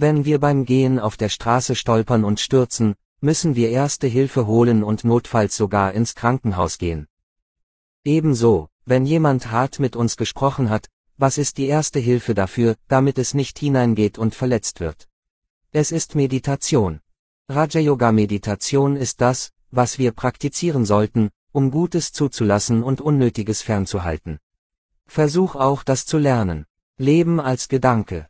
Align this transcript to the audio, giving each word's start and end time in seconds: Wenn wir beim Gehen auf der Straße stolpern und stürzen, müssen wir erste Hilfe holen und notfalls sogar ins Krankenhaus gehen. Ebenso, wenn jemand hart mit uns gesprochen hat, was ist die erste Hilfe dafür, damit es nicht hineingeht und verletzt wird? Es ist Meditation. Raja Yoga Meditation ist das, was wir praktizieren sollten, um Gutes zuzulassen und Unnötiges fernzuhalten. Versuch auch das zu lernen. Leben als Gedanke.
Wenn 0.00 0.24
wir 0.24 0.38
beim 0.38 0.64
Gehen 0.64 1.00
auf 1.00 1.16
der 1.16 1.28
Straße 1.28 1.74
stolpern 1.74 2.22
und 2.22 2.38
stürzen, 2.38 2.94
müssen 3.20 3.56
wir 3.56 3.70
erste 3.70 4.06
Hilfe 4.06 4.46
holen 4.46 4.84
und 4.84 5.02
notfalls 5.02 5.56
sogar 5.56 5.92
ins 5.92 6.14
Krankenhaus 6.14 6.78
gehen. 6.78 7.08
Ebenso, 8.04 8.68
wenn 8.84 9.06
jemand 9.06 9.50
hart 9.50 9.80
mit 9.80 9.96
uns 9.96 10.16
gesprochen 10.16 10.70
hat, 10.70 10.88
was 11.16 11.36
ist 11.36 11.58
die 11.58 11.66
erste 11.66 11.98
Hilfe 11.98 12.34
dafür, 12.34 12.76
damit 12.86 13.18
es 13.18 13.34
nicht 13.34 13.58
hineingeht 13.58 14.18
und 14.18 14.36
verletzt 14.36 14.78
wird? 14.78 15.08
Es 15.72 15.90
ist 15.90 16.14
Meditation. 16.14 17.00
Raja 17.48 17.80
Yoga 17.80 18.12
Meditation 18.12 18.94
ist 18.94 19.20
das, 19.20 19.50
was 19.72 19.98
wir 19.98 20.12
praktizieren 20.12 20.84
sollten, 20.84 21.30
um 21.50 21.72
Gutes 21.72 22.12
zuzulassen 22.12 22.84
und 22.84 23.00
Unnötiges 23.00 23.62
fernzuhalten. 23.62 24.38
Versuch 25.06 25.56
auch 25.56 25.82
das 25.82 26.06
zu 26.06 26.18
lernen. 26.18 26.66
Leben 26.98 27.40
als 27.40 27.68
Gedanke. 27.68 28.26